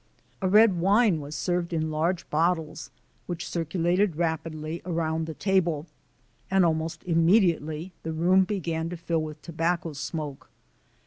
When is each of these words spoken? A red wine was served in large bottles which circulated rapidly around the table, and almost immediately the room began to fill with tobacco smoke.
A 0.41 0.47
red 0.49 0.79
wine 0.79 1.21
was 1.21 1.35
served 1.35 1.73
in 1.73 1.91
large 1.91 2.27
bottles 2.31 2.89
which 3.27 3.47
circulated 3.47 4.15
rapidly 4.15 4.81
around 4.83 5.27
the 5.27 5.35
table, 5.35 5.85
and 6.49 6.65
almost 6.65 7.03
immediately 7.03 7.93
the 8.01 8.11
room 8.11 8.43
began 8.43 8.89
to 8.89 8.97
fill 8.97 9.21
with 9.21 9.39
tobacco 9.43 9.93
smoke. 9.93 10.49